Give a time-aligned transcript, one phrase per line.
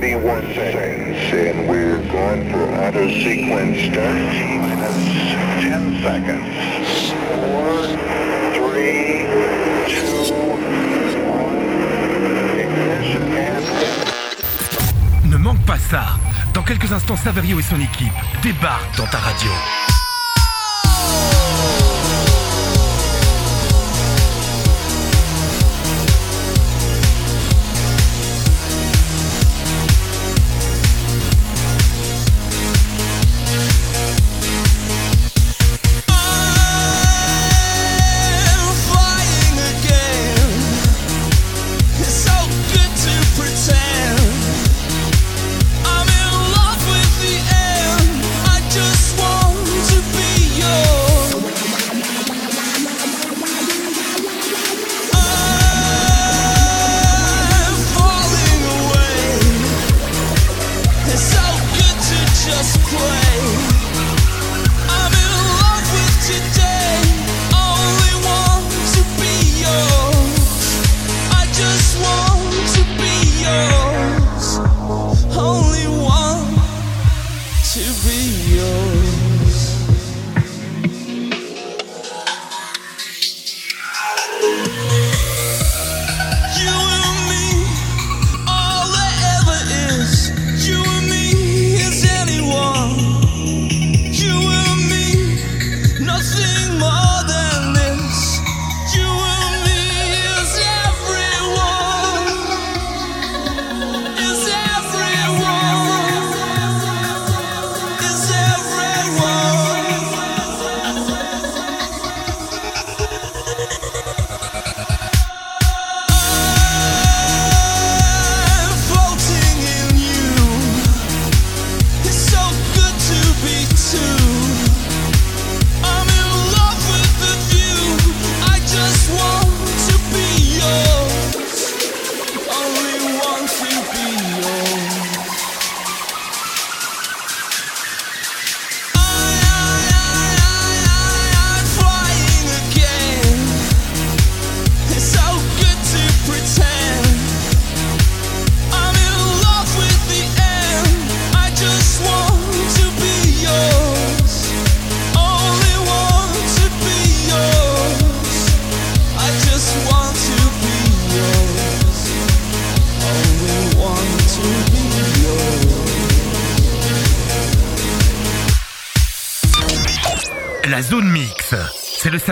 [0.00, 4.14] 31 seconds, and we're going for auto sequence start.
[4.62, 4.94] Minus
[5.60, 6.46] 10 seconds.
[7.34, 7.98] 4,
[8.54, 9.26] 3,
[9.88, 11.42] 2, 1.
[12.60, 13.64] Ignition and...
[15.28, 16.16] Ne manque pas ça.
[16.54, 19.50] Dans quelques instants, Saverio et son équipe débarquent dans ta radio.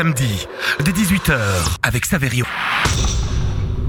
[0.07, 0.47] Samedi,
[0.85, 1.37] dès 18h,
[1.83, 2.46] avec Saverio.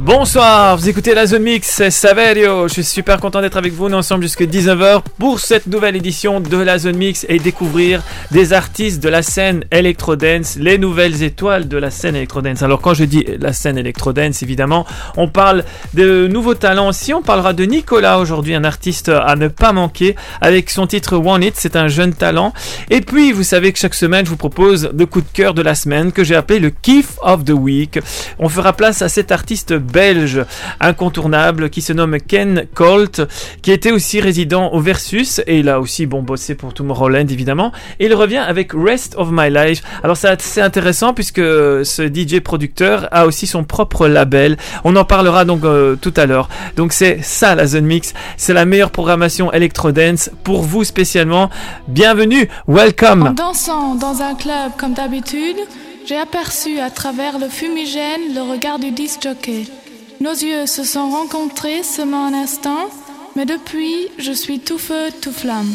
[0.08, 2.70] Bonsoir, vous écoutez la Zone Mix, c'est Saverio.
[2.70, 3.90] Je suis super content d'être avec vous.
[3.90, 8.02] Est ensemble jusqu'à 19h pour cette nouvelle édition de la Zone Mix et découvrir
[8.32, 12.64] des artistes de la scène Electro-Dance, les nouvelles étoiles de la scène Electro-Dance.
[12.64, 14.86] Alors quand je dis la scène Electro-Dance, évidemment,
[15.18, 17.14] on parle de nouveaux talents aussi.
[17.14, 21.44] On parlera de Nicolas aujourd'hui, un artiste à ne pas manquer avec son titre One
[21.44, 21.56] It.
[21.58, 22.54] C'est un jeune talent.
[22.90, 25.62] Et puis, vous savez que chaque semaine, je vous propose le coup de cœur de
[25.62, 28.00] la semaine que j'ai appelé le Kiff of the Week.
[28.40, 30.46] On fera place à cet artiste belge
[30.80, 33.24] incontournable qui se nomme Ken Colt,
[33.64, 37.72] qui était aussi résident au Versus et il a aussi bon bossé pour Tomorrowland évidemment.
[38.00, 39.82] Et il revient avec Rest of My Life.
[40.04, 44.58] Alors c'est assez intéressant puisque ce DJ producteur a aussi son propre label.
[44.84, 46.48] On en parlera donc euh, tout à l'heure.
[46.76, 51.50] Donc c'est ça la Zone Mix, c'est la meilleure programmation electro dance pour vous spécialement.
[51.88, 53.34] Bienvenue, En welcome.
[53.36, 55.58] dansant dans un club comme d'habitude,
[56.06, 59.66] j'ai aperçu à travers le fumigène le regard du disc jockey.
[60.20, 62.90] Nos yeux se sont rencontrés seulement un instant,
[63.36, 65.72] mais depuis, je suis tout feu, tout flamme.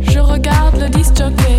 [0.00, 1.58] Je regarde le jockey.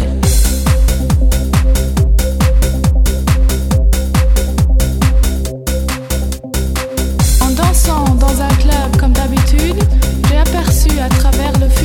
[7.40, 9.76] En dansant dans un club comme d'habitude,
[10.28, 11.83] j'ai aperçu à travers le fumigène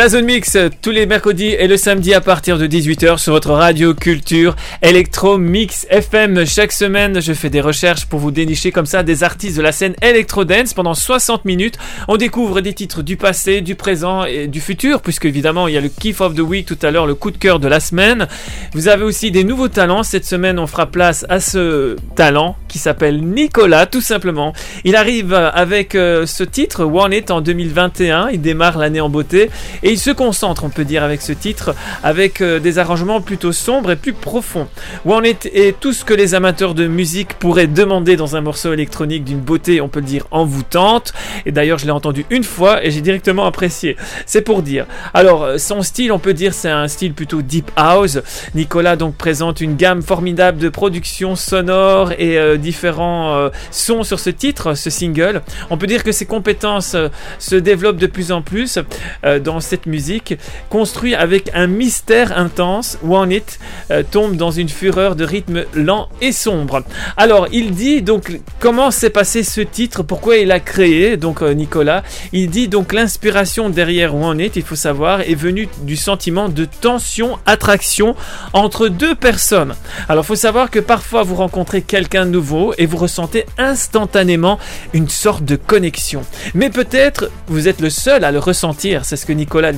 [0.00, 3.50] la Zone Mix tous les mercredis et le samedi à partir de 18h sur votre
[3.50, 6.46] radio culture Electro Mix FM.
[6.46, 9.72] Chaque semaine, je fais des recherches pour vous dénicher comme ça des artistes de la
[9.72, 11.76] scène Electro Dance pendant 60 minutes.
[12.08, 15.76] On découvre des titres du passé, du présent et du futur puisque évidemment, il y
[15.76, 17.78] a le Kiff of the Week tout à l'heure, le coup de cœur de la
[17.78, 18.26] semaine.
[18.72, 20.02] Vous avez aussi des nouveaux talents.
[20.02, 24.54] Cette semaine, on fera place à ce talent qui s'appelle Nicolas tout simplement.
[24.84, 28.30] Il arrive avec euh, ce titre One It en 2021.
[28.30, 29.50] Il démarre l'année en beauté
[29.82, 33.52] et il se concentre, on peut dire, avec ce titre, avec euh, des arrangements plutôt
[33.52, 34.68] sombres et plus profonds.
[35.04, 38.72] One It est tout ce que les amateurs de musique pourraient demander dans un morceau
[38.72, 41.12] électronique d'une beauté, on peut dire, envoûtante.
[41.44, 43.96] Et d'ailleurs, je l'ai entendu une fois et j'ai directement apprécié.
[44.26, 44.86] C'est pour dire.
[45.14, 48.18] Alors, euh, son style, on peut dire, c'est un style plutôt deep house.
[48.54, 54.30] Nicolas donc présente une gamme formidable de productions sonores et euh, différents sons sur ce
[54.30, 55.42] titre, ce single.
[55.70, 56.96] On peut dire que ses compétences
[57.38, 58.78] se développent de plus en plus
[59.22, 60.34] dans cette musique,
[60.68, 62.98] construit avec un mystère intense.
[63.08, 63.58] One It
[63.90, 66.82] euh, tombe dans une fureur de rythme lent et sombre.
[67.16, 71.52] Alors, il dit donc comment s'est passé ce titre, pourquoi il a créé, donc euh,
[71.52, 72.02] Nicolas.
[72.32, 76.64] Il dit donc l'inspiration derrière One It, il faut savoir, est venue du sentiment de
[76.64, 78.14] tension, attraction
[78.52, 79.74] entre deux personnes.
[80.08, 84.58] Alors, faut savoir que parfois vous rencontrez quelqu'un de nouveau et vous ressentez instantanément
[84.92, 86.22] une sorte de connexion.
[86.54, 89.69] Mais peut-être vous êtes le seul à le ressentir, c'est ce que Nicolas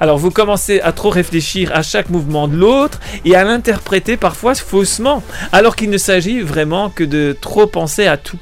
[0.00, 4.54] Alors vous commencez à trop réfléchir à chaque mouvement de l'autre et à l'interpréter parfois
[4.54, 8.38] faussement, alors qu'il ne s'agit vraiment que de trop penser à tout.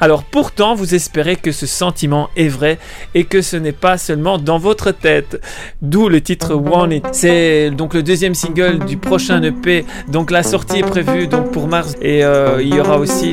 [0.00, 2.78] Alors pourtant vous espérez que ce sentiment est vrai
[3.14, 5.40] et que ce n'est pas seulement dans votre tête.
[5.82, 7.06] D'où le titre One It.
[7.12, 9.84] C'est donc le deuxième single du prochain EP.
[10.08, 13.32] Donc la sortie est prévue donc pour mars et euh, il y aura aussi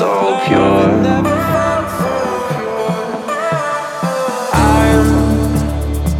[0.00, 0.86] so pure.
[4.54, 5.04] I'm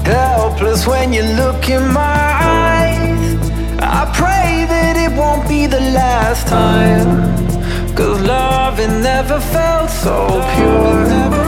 [0.04, 2.20] helpless when you look in my
[2.58, 3.32] eyes.
[3.80, 7.08] I pray that it won't be the last time.
[7.96, 10.16] Cause love it never felt so
[10.54, 11.39] pure.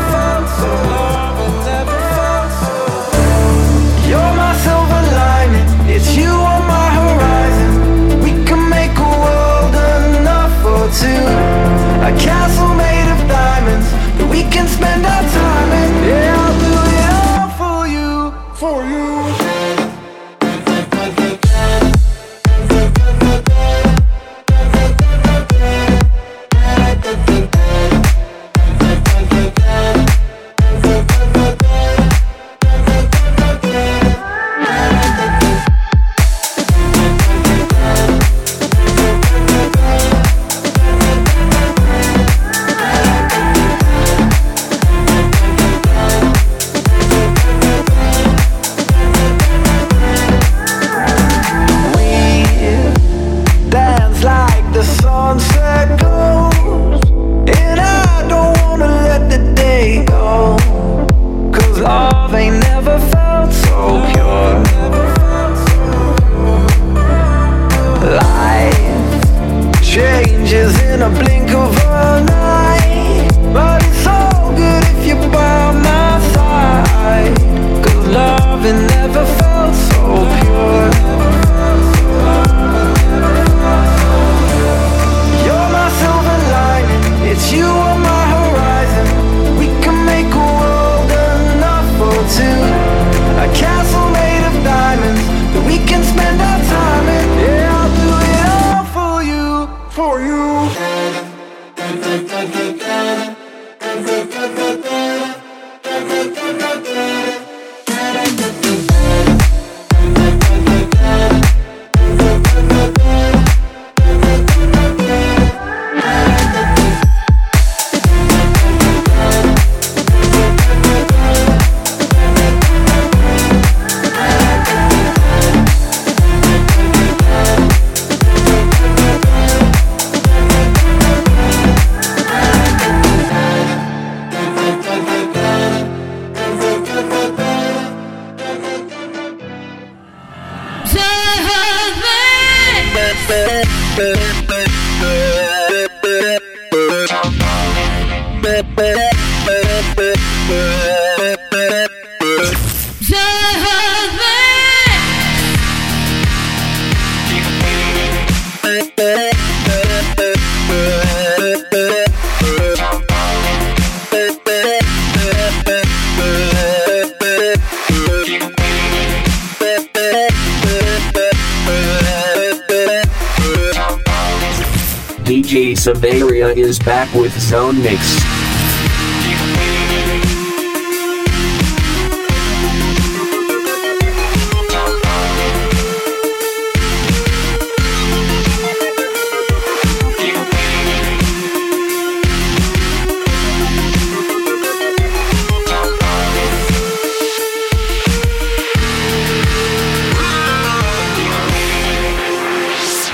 [177.52, 178.18] Zone Mix.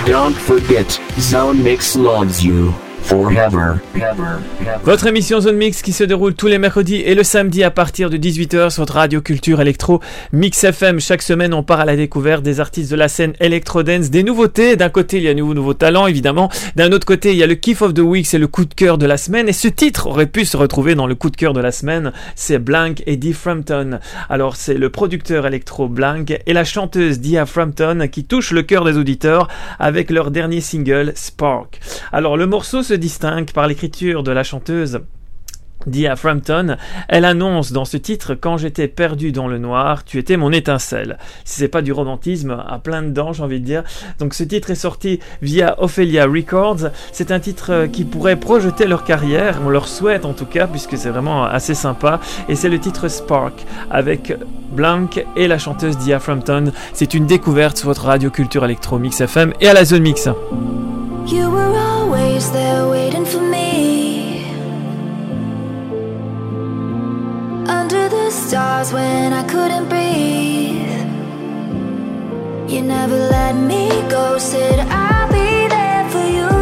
[0.07, 2.73] Don't forget, Zone Mix loves you
[4.85, 8.11] Votre émission Zone Mix qui se déroule tous les mercredis et le samedi à partir
[8.11, 10.01] de 18h sur votre radio culture électro
[10.33, 11.01] Mix FM.
[11.01, 14.23] Chaque semaine, on part à la découverte des artistes de la scène électro dance, des
[14.23, 14.77] nouveautés.
[14.77, 16.51] D'un côté, il y a nouveaux nouveaux talents évidemment.
[16.77, 18.75] D'un autre côté, il y a le kiff of the week, c'est le coup de
[18.75, 19.49] cœur de la semaine.
[19.49, 22.13] Et ce titre aurait pu se retrouver dans le coup de cœur de la semaine.
[22.35, 24.01] C'est Blank et Dee Frampton.
[24.29, 28.85] Alors, c'est le producteur électro Blank et la chanteuse Dia Frampton qui touchent le cœur
[28.85, 31.81] des auditeurs avec leur dernier single Spark.
[32.13, 35.01] Alors, le morceau se distingue par l'écriture de la chanteuse
[35.87, 36.77] Dia Frampton,
[37.09, 41.19] elle annonce dans ce titre Quand j'étais perdu dans le noir, tu étais mon étincelle.
[41.45, 43.85] Si c'est pas du romantisme à plein dedans, j'ai envie de dire.
[44.19, 46.91] Donc ce titre est sorti via Ophelia Records.
[47.13, 50.67] C'est un titre euh, qui pourrait projeter leur carrière, on leur souhaite en tout cas,
[50.67, 52.21] puisque c'est vraiment assez sympa.
[52.49, 53.55] Et c'est le titre Spark
[53.91, 54.35] avec
[54.73, 56.73] Blank et la chanteuse Dia Frampton.
[56.93, 60.29] C'est une découverte sur votre radio culture électro Mix FM et à la zone mix.
[62.47, 64.45] There waiting for me.
[67.67, 71.09] Under the stars when I couldn't breathe.
[72.71, 76.53] You never let me go, said I'll be there for you.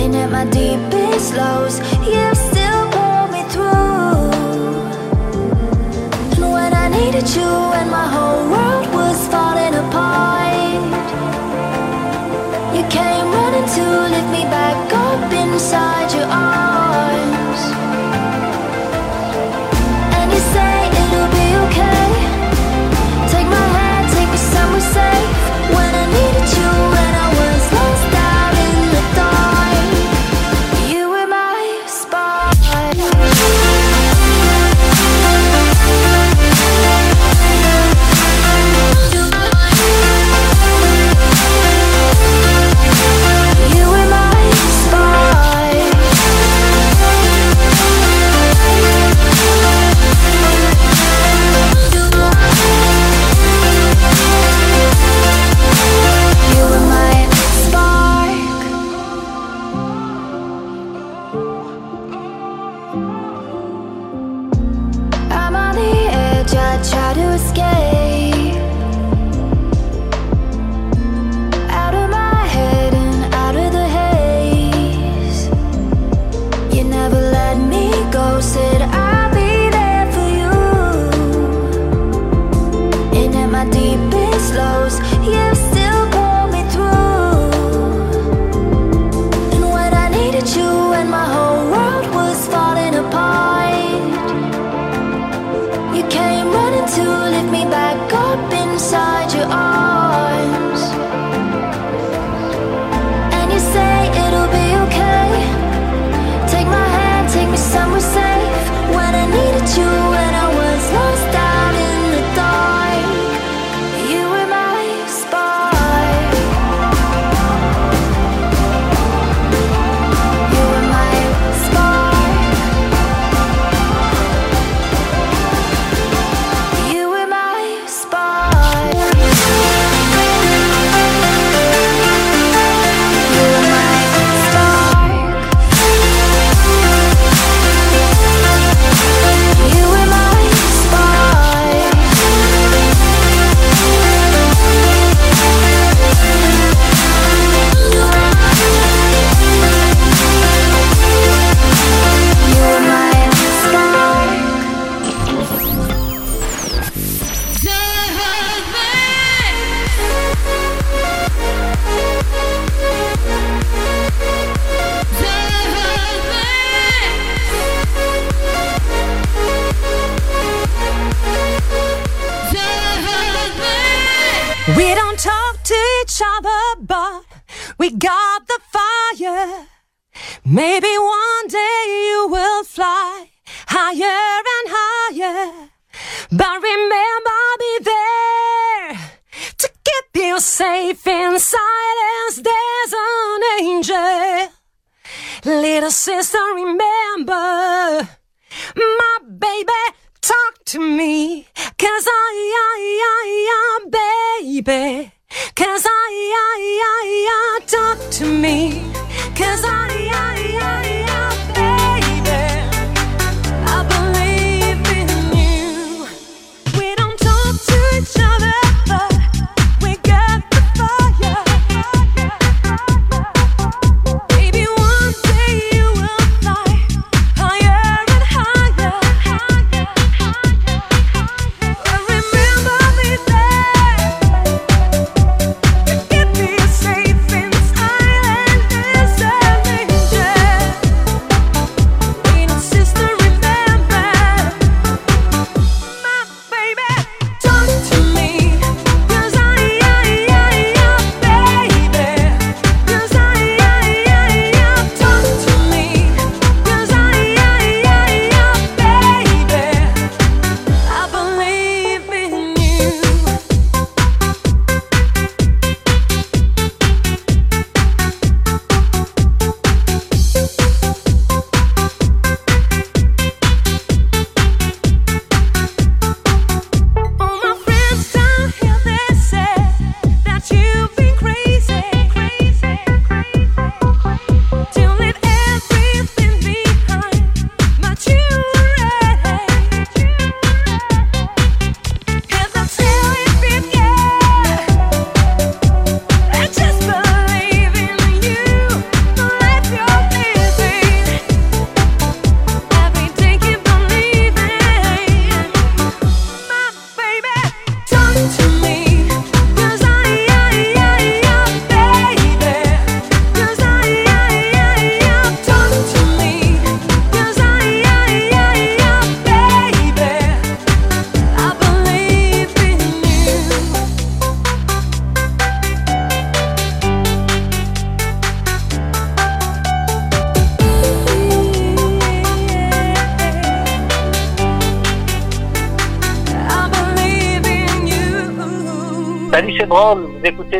[0.00, 1.78] And at my deepest lows,
[2.12, 4.30] you still pulled me through.
[6.36, 10.09] And when I needed you, and my whole world was falling apart.
[14.20, 16.69] Lift me back up inside your arms.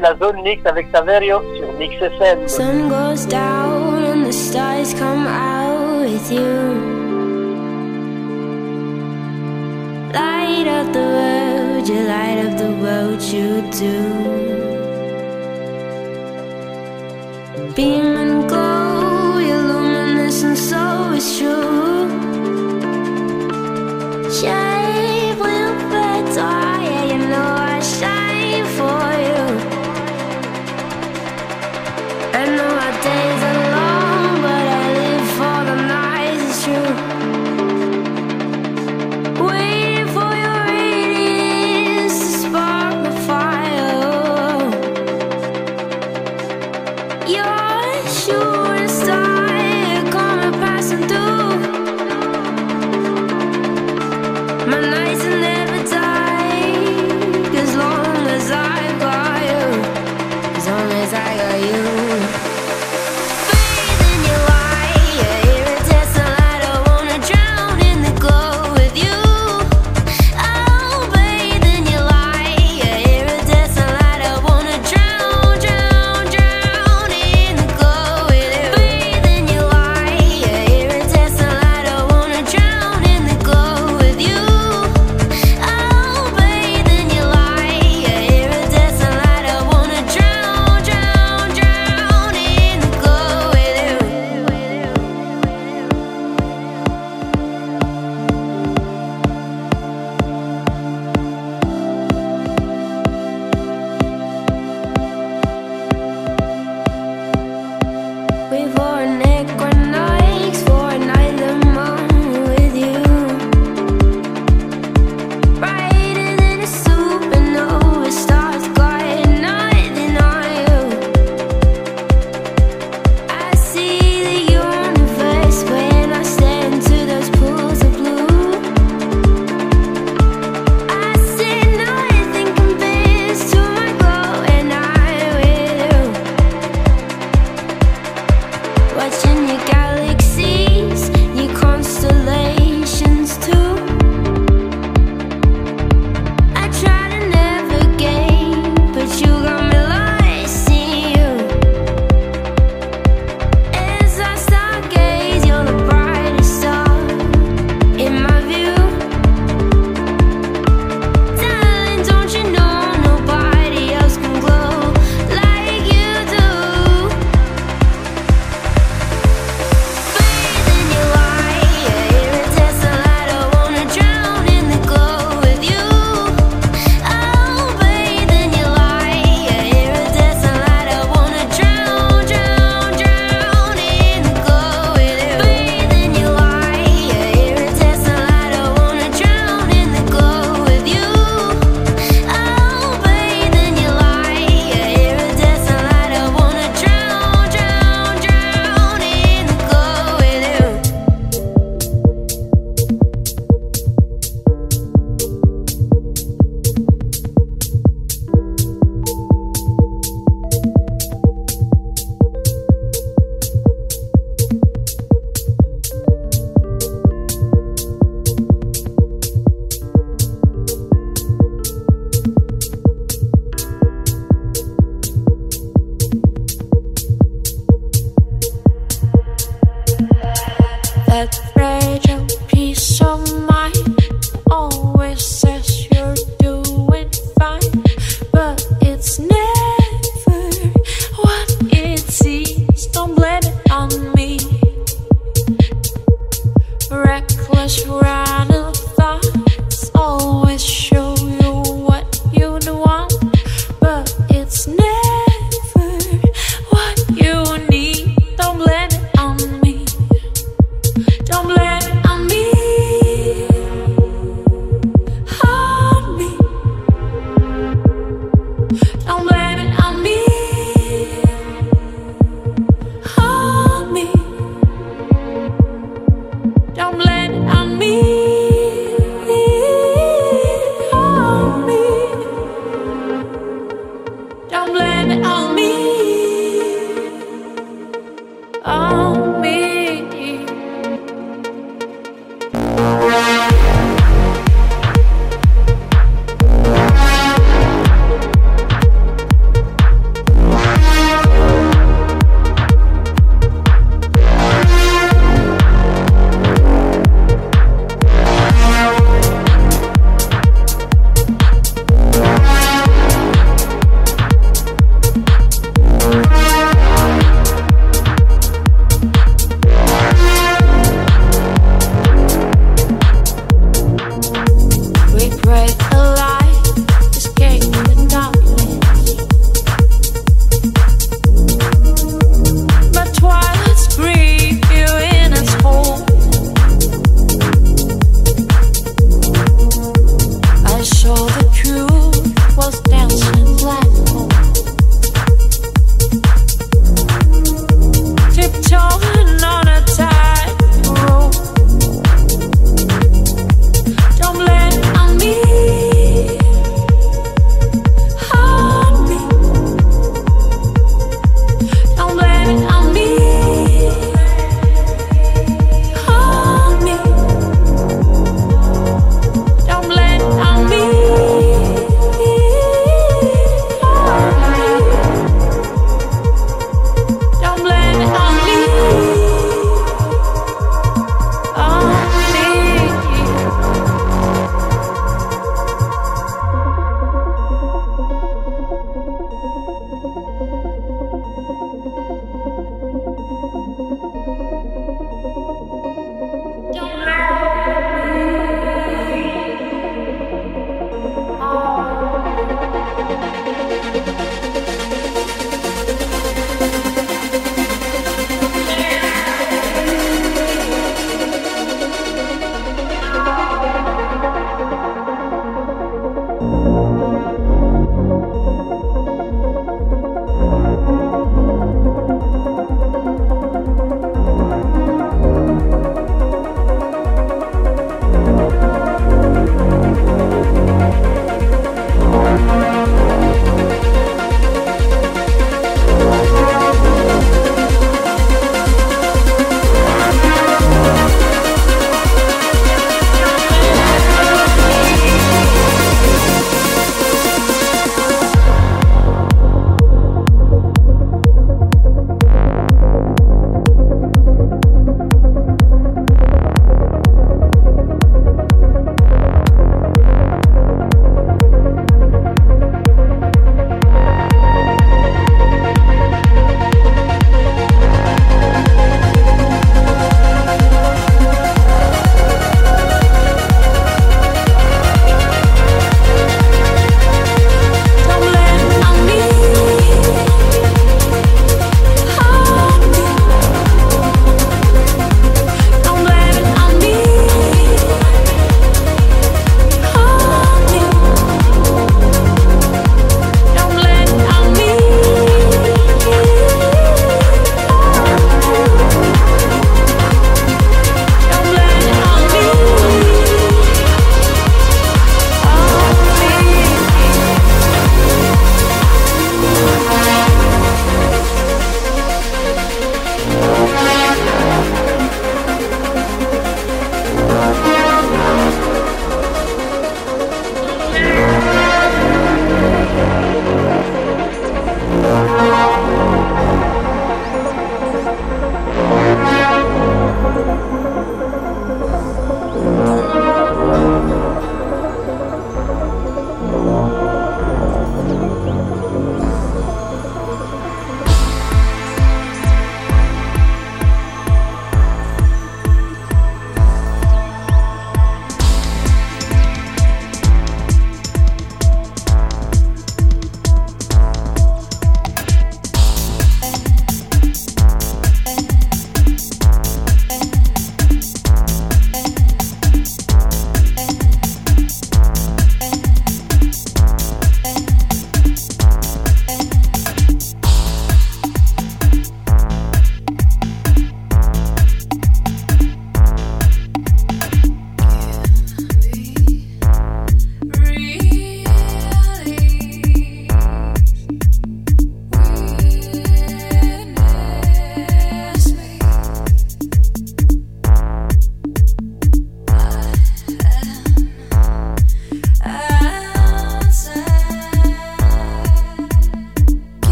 [0.00, 2.48] écoutez la zone avec Saverio sur FM.
[2.48, 6.40] Sun goes down and the stars come out with you.
[10.12, 14.00] Light up the world, you light up the world, you do.
[17.74, 21.79] Beam and glow, you luminous and so is true.
[33.02, 33.39] days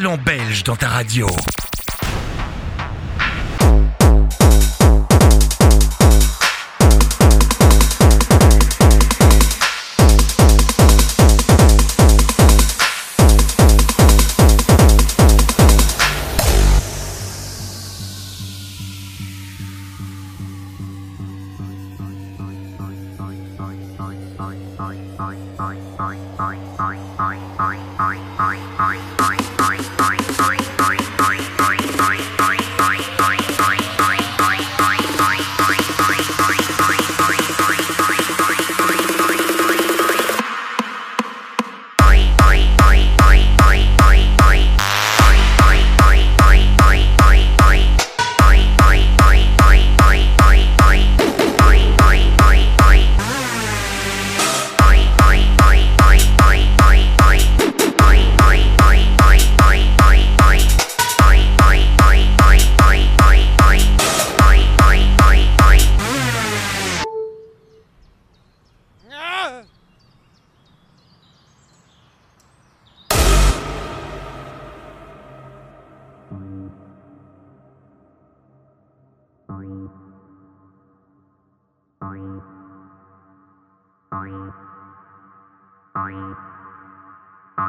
[0.00, 1.26] talent belge dans ta radio.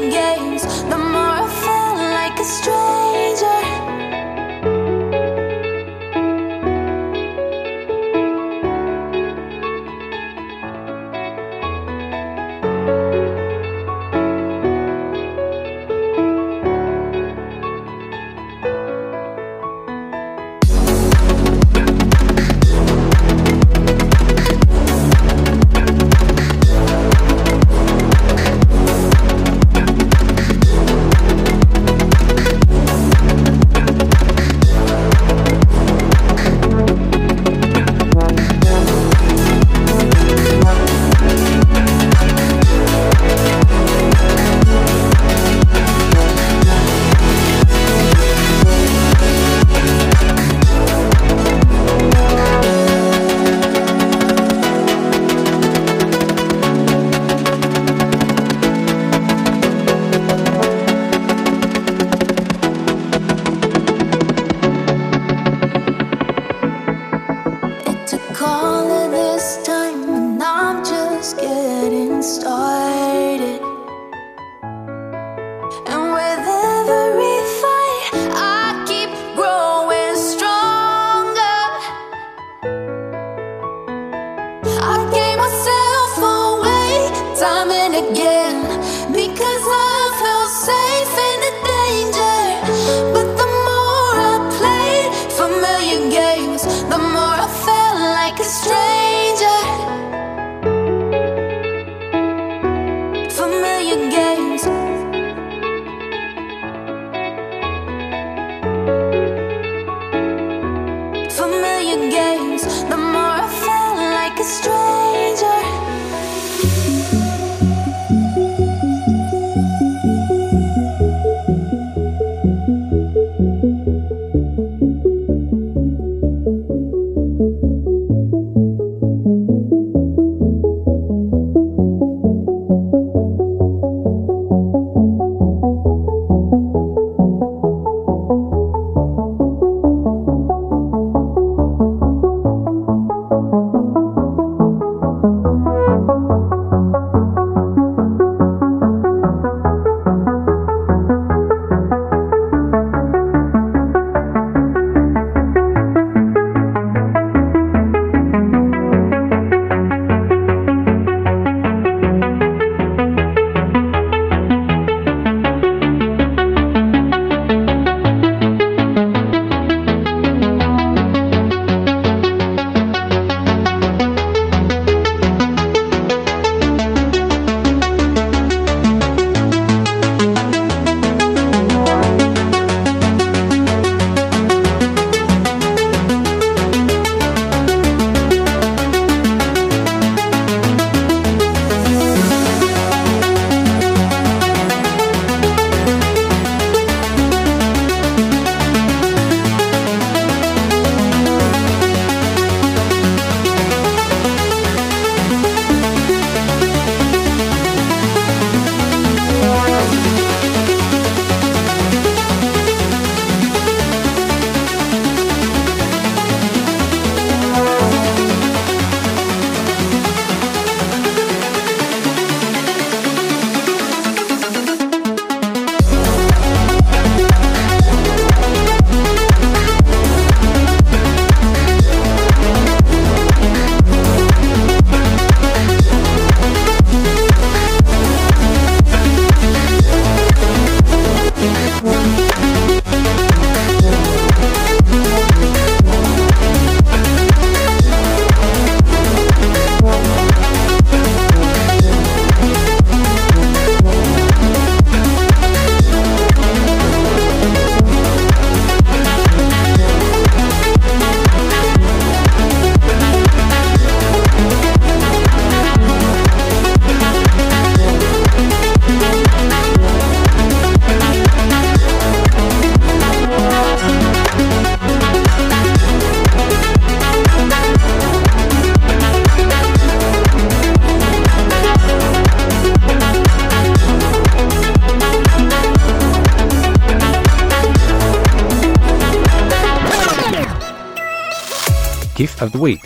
[0.00, 2.83] your games, the more I felt like a stranger.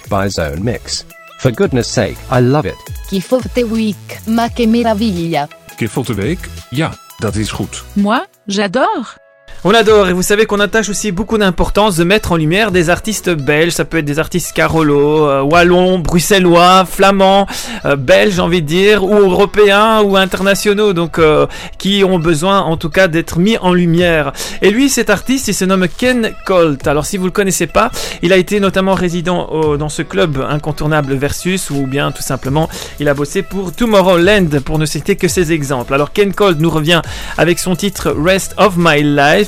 [0.08, 1.04] By Zone Mix.
[1.38, 2.76] For goodness sake, I love it.
[3.10, 5.48] Gift of the Week, ma che meraviglia.
[5.76, 6.48] Gift of the Week?
[6.70, 7.84] Ja, dat is goed.
[7.92, 9.27] Moi, j'adore.
[9.64, 12.90] On adore et vous savez qu'on attache aussi beaucoup d'importance de mettre en lumière des
[12.90, 13.72] artistes belges.
[13.72, 17.48] Ça peut être des artistes carolo, euh, wallons, bruxellois, flamands,
[17.84, 22.60] euh, belges, j'ai envie de dire, ou européens ou internationaux, donc euh, qui ont besoin
[22.60, 24.32] en tout cas d'être mis en lumière.
[24.62, 26.86] Et lui, cet artiste, il se nomme Ken Colt.
[26.86, 27.90] Alors si vous le connaissez pas,
[28.22, 32.68] il a été notamment résident dans ce club incontournable Versus, ou bien tout simplement,
[33.00, 35.94] il a bossé pour Tomorrowland, pour ne citer que ces exemples.
[35.94, 37.02] Alors Ken Colt nous revient
[37.36, 39.47] avec son titre Rest of My Life,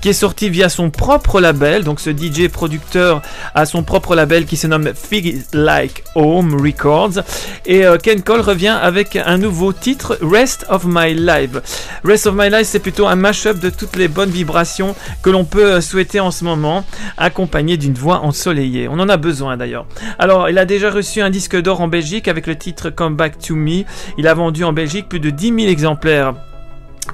[0.00, 1.84] qui est sorti via son propre label.
[1.84, 3.22] Donc ce DJ producteur
[3.54, 7.22] a son propre label qui se nomme Fig Like Home Records.
[7.66, 11.98] Et euh, Ken Cole revient avec un nouveau titre, Rest of My Life.
[12.04, 15.44] Rest of My Life, c'est plutôt un mashup de toutes les bonnes vibrations que l'on
[15.44, 16.84] peut euh, souhaiter en ce moment,
[17.16, 18.88] accompagné d'une voix ensoleillée.
[18.88, 19.86] On en a besoin d'ailleurs.
[20.18, 23.38] Alors, il a déjà reçu un disque d'or en Belgique avec le titre Come Back
[23.38, 23.84] to Me.
[24.18, 26.34] Il a vendu en Belgique plus de 10 000 exemplaires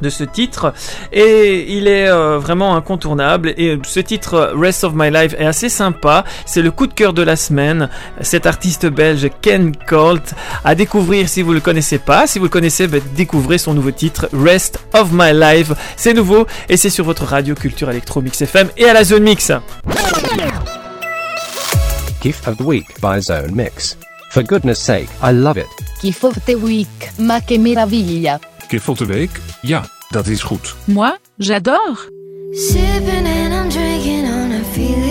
[0.00, 0.72] de ce titre.
[1.12, 3.54] Et il est euh, vraiment incontournable.
[3.56, 6.24] Et ce titre Rest of My Life est assez sympa.
[6.44, 7.88] C'est le coup de cœur de la semaine.
[8.20, 10.34] Cet artiste belge Ken Colt
[10.64, 12.26] à découvrir si vous le connaissez pas.
[12.26, 15.72] Si vous le connaissez bah, découvrez son nouveau titre Rest of My Life.
[15.96, 19.22] C'est nouveau et c'est sur votre radio Culture Electro Mix FM et à la zone
[19.22, 19.52] mix.
[22.22, 23.96] Gift of the Week by Zone Mix.
[24.30, 25.66] For goodness sake, I love it.
[26.02, 28.38] Gift of the Week, ma che meraviglia.
[28.72, 29.40] Of the Week?
[29.60, 30.74] Ja, dat is goed.
[30.84, 31.96] Moi, j'adore.
[32.50, 35.05] Sipping and I'm drinking on a feeling.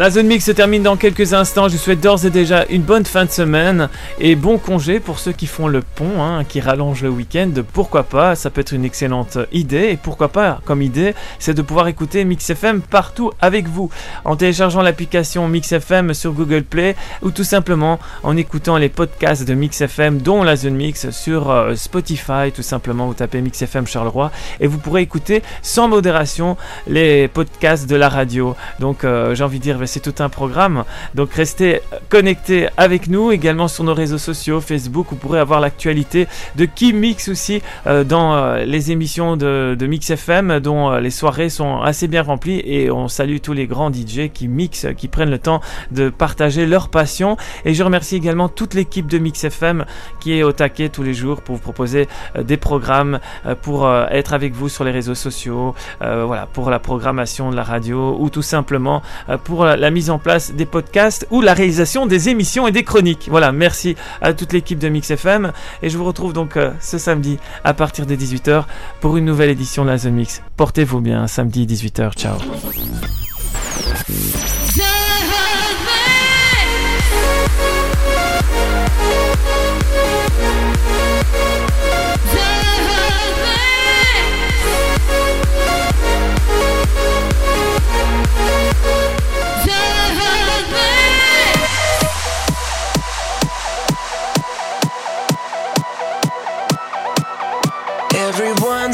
[0.00, 1.68] La zone mix se termine dans quelques instants.
[1.68, 5.18] Je vous souhaite d'ores et déjà une bonne fin de semaine et bon congé pour
[5.18, 7.50] ceux qui font le pont, hein, qui rallongent le week-end.
[7.74, 8.34] Pourquoi pas?
[8.34, 9.90] Ça peut être une excellente idée.
[9.90, 13.90] Et pourquoi pas, comme idée, c'est de pouvoir écouter Mix FM partout avec vous
[14.24, 19.46] en téléchargeant l'application Mix FM sur Google Play ou tout simplement en écoutant les podcasts
[19.46, 22.52] de Mix FM, dont la zone mix sur euh, Spotify.
[22.54, 27.86] Tout simplement, vous tapez Mix FM Charleroi et vous pourrez écouter sans modération les podcasts
[27.86, 28.56] de la radio.
[28.78, 30.84] Donc, euh, j'ai envie de dire, c'est tout un programme.
[31.14, 35.08] Donc, restez connectés avec nous également sur nos réseaux sociaux, Facebook.
[35.10, 39.86] Vous pourrez avoir l'actualité de qui mixe aussi euh, dans euh, les émissions de, de
[39.86, 42.62] Mix FM, dont euh, les soirées sont assez bien remplies.
[42.64, 45.60] Et on salue tous les grands DJ qui mixent, qui prennent le temps
[45.90, 47.36] de partager leur passion.
[47.64, 49.84] Et je remercie également toute l'équipe de Mix FM
[50.20, 53.20] qui est au taquet tous les jours pour vous proposer des programmes,
[53.62, 58.16] pour être avec vous sur les réseaux sociaux, voilà, pour la programmation de la radio
[58.18, 59.02] ou tout simplement
[59.44, 62.84] pour la, la mise en place des podcasts ou la réalisation des émissions et des
[62.84, 63.28] chroniques.
[63.30, 65.52] Voilà, merci à toute l'équipe de Mix FM
[65.82, 68.64] et je vous retrouve donc euh, ce samedi à partir de 18h
[69.00, 70.42] pour une nouvelle édition de la Zone Mix.
[70.56, 72.12] Portez-vous bien, samedi 18h.
[72.12, 72.36] Ciao.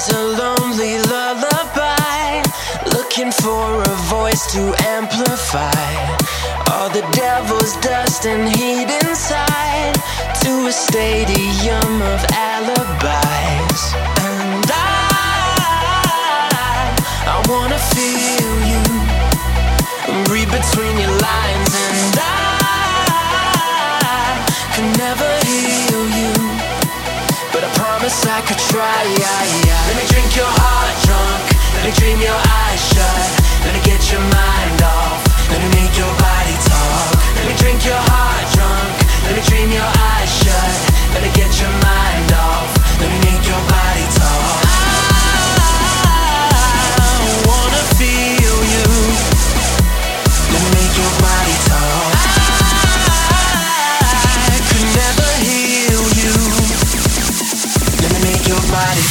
[0.08, 2.42] A lonely lullaby,
[2.92, 5.72] looking for a voice to amplify.
[6.70, 9.94] All the devil's dust and heat inside.
[10.42, 13.94] To a stadium of alibis.
[14.22, 14.74] And I,
[17.26, 18.82] I wanna feel you,
[20.32, 22.30] read between your lines, and I
[24.74, 26.55] can never heal you.
[28.06, 29.02] Promise I could try.
[29.02, 31.42] Let me drink your heart drunk.
[31.74, 33.30] Let me dream your eyes shut.
[33.66, 35.26] Let me get your mind off.
[35.50, 37.10] Let me make your body talk.
[37.34, 38.94] Let me drink your heart drunk.
[39.26, 40.74] Let me dream your eyes shut.
[41.14, 42.75] Let me get your mind off.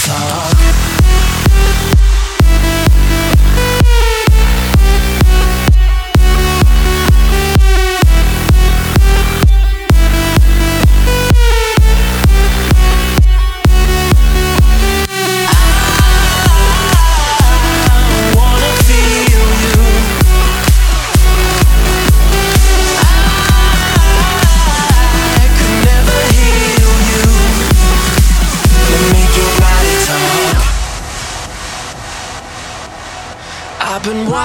[0.06, 0.55] song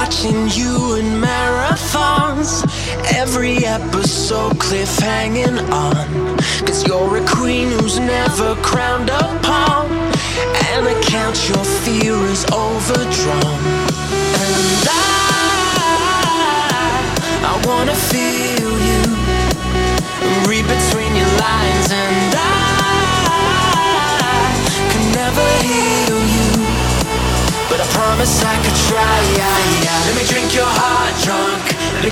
[0.00, 2.64] watching you in marathons.
[3.14, 6.38] Every episode cliff hanging on.
[6.64, 9.90] Cause you're a queen who's never crowned upon.
[10.68, 13.60] And I count your fear is overdrawn.
[14.44, 15.00] And I,
[17.50, 19.09] I wanna feel you.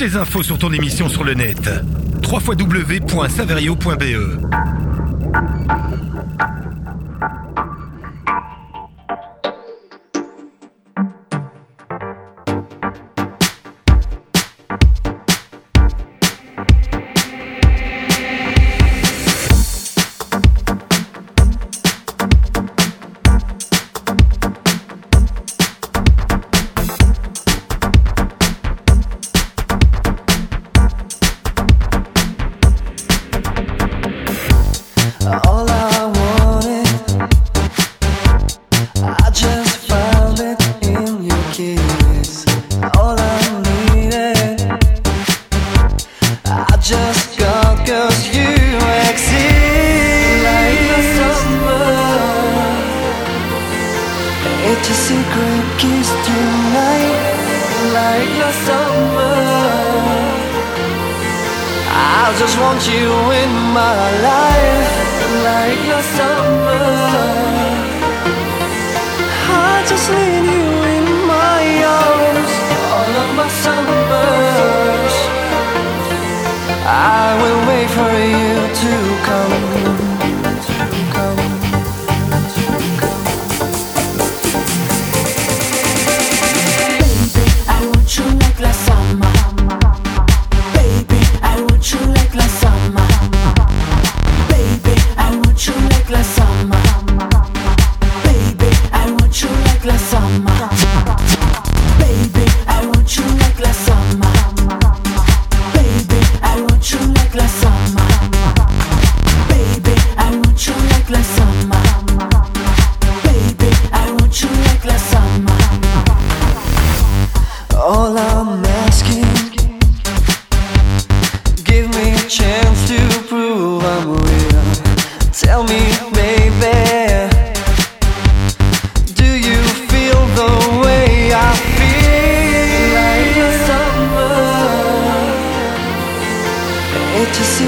[0.00, 1.68] toutes les infos sur ton émission sur le net.
[2.26, 4.79] www.saverio.be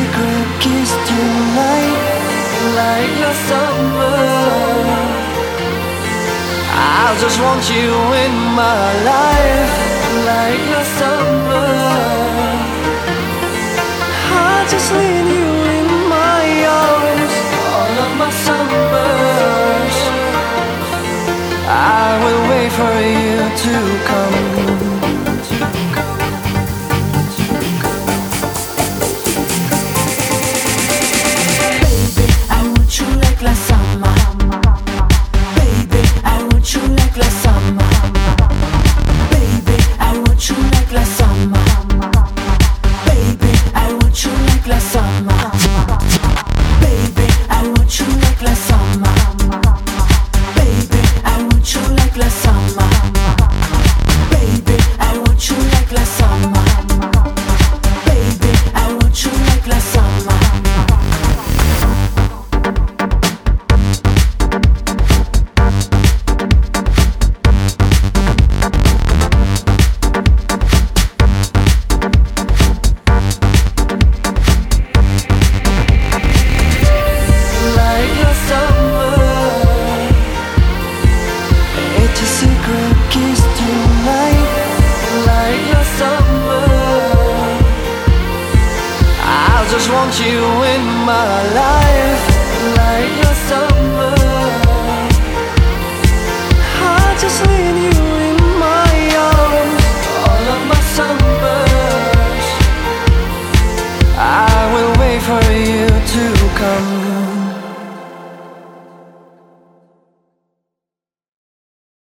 [0.03, 0.91] secret kiss
[2.81, 3.15] like
[3.51, 4.19] summer.
[7.01, 7.91] I just want you
[8.25, 9.75] in my life,
[10.29, 11.69] like last summer.
[14.51, 16.45] I just need you in my
[16.83, 17.35] arms,
[17.71, 19.97] all of my summers.
[21.95, 23.75] I will wait for you to
[24.09, 24.32] come.